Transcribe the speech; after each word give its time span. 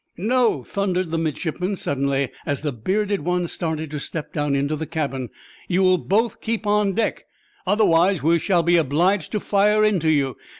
No!" 0.17 0.63
thundered 0.63 1.11
the 1.11 1.19
midshipman, 1.19 1.75
suddenly, 1.75 2.29
as 2.43 2.61
the 2.61 2.71
bearded 2.71 3.21
one 3.21 3.47
started 3.47 3.91
to 3.91 3.99
step 3.99 4.33
down 4.33 4.55
into 4.55 4.75
the 4.75 4.87
cabin. 4.87 5.29
"You 5.67 5.83
will 5.83 5.99
both 5.99 6.41
keep 6.41 6.65
on 6.65 6.93
deck. 6.93 7.25
Otherwise 7.67 8.23
we 8.23 8.39
shall 8.39 8.63
be 8.63 8.77
obliged 8.77 9.31
to 9.33 9.39
fire 9.39 9.85
into 9.85 10.09
you. 10.09 10.37